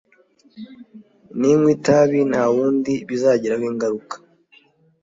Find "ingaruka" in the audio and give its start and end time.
3.71-4.15